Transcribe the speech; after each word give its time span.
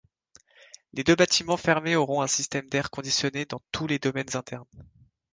Les 0.93 1.03
deux 1.03 1.13
bâtiments 1.15 1.57
fermés 1.57 1.95
auront 1.95 2.23
un 2.23 2.27
système 2.27 2.67
d'air 2.69 2.89
conditionné 2.89 3.45
dans 3.45 3.61
tous 3.71 3.85
les 3.85 3.99
domaines 3.99 4.35
internes. 4.35 4.65